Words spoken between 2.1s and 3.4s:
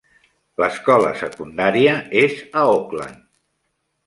és a Oakland.